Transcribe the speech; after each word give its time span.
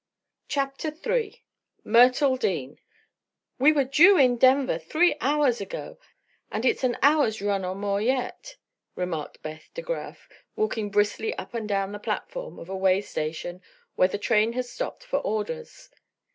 CHAPTER 0.47 0.87
III 1.05 1.43
MYRTLE 1.83 2.35
DEAN 2.37 2.79
"We 3.59 3.71
were 3.71 3.83
due 3.83 4.17
in 4.17 4.37
Denver 4.37 4.79
three 4.79 5.15
hours 5.21 5.61
ago, 5.61 5.99
and 6.51 6.65
it's 6.65 6.83
an 6.83 6.97
hour's 7.03 7.39
run 7.39 7.63
or 7.63 7.75
more 7.75 8.01
yet," 8.01 8.55
remarked 8.95 9.43
Beth 9.43 9.69
De 9.75 9.83
Graf, 9.83 10.27
walking 10.55 10.89
briskly 10.89 11.35
up 11.35 11.53
and 11.53 11.69
down 11.69 11.91
the 11.91 11.99
platform 11.99 12.57
of 12.57 12.67
a 12.67 12.75
way 12.75 12.99
station 13.01 13.61
where 13.95 14.07
the 14.07 14.17
train 14.17 14.53
had 14.53 14.65
stopped 14.65 15.03
for 15.03 15.19
orders. 15.19 15.91